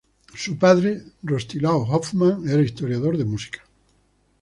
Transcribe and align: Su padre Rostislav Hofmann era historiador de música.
Su 0.35 0.57
padre 0.57 1.03
Rostislav 1.21 1.81
Hofmann 1.85 2.49
era 2.49 2.63
historiador 2.63 3.19
de 3.19 3.25
música. 3.25 3.63